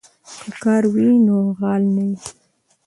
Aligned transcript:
که 0.43 0.51
کار 0.63 0.83
وي 0.93 1.07
نو 1.25 1.37
غال 1.59 1.83
نه 1.95 2.03
وي. 2.09 2.17